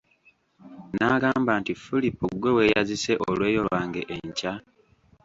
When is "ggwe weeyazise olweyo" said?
2.33-3.59